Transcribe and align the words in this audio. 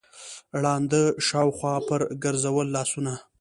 ړانده 0.61 1.01
شاوخوا 1.27 1.75
پر 1.87 2.01
ګرځول 2.23 2.67
لاسونه 2.75 3.13